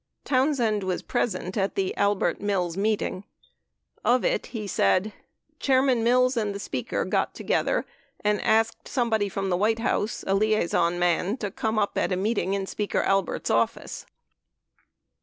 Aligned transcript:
Townsend 0.25 0.81
was 0.83 1.03
present 1.03 1.55
at 1.55 1.75
the 1.75 1.95
Albert 1.95 2.41
Mills 2.41 2.75
meeting. 2.75 3.23
Of 4.03 4.25
it, 4.25 4.47
he 4.47 4.65
said: 4.65 5.13
"Chairman 5.59 6.03
Mills 6.03 6.35
and 6.35 6.55
the 6.55 6.59
Speaker 6.59 7.05
got 7.05 7.35
together 7.35 7.85
and 8.21 8.41
asked 8.41 8.87
somebody 8.87 9.29
from 9.29 9.51
the 9.51 9.57
White 9.57 9.77
House, 9.77 10.23
a 10.25 10.33
liaison 10.33 10.97
man, 10.97 11.37
to 11.37 11.51
come 11.51 11.77
up 11.77 11.99
at 11.99 12.11
a 12.11 12.15
meeting 12.17 12.55
in 12.55 12.65
Speaker 12.65 13.03
Albert's 13.03 13.51
office." 13.51 14.07